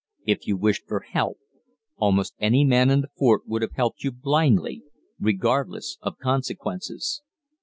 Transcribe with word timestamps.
If 0.25 0.47
you 0.47 0.57
wished 0.57 0.85
for 0.87 1.01
help, 1.01 1.37
almost 1.97 2.33
any 2.39 2.65
man 2.65 2.89
in 2.89 3.01
the 3.01 3.09
fort 3.15 3.45
would 3.47 3.61
have 3.61 3.73
helped 3.73 4.03
you 4.03 4.11
blindly, 4.11 4.81
regardless 5.19 5.99
of 6.01 6.17
consequences. 6.17 7.21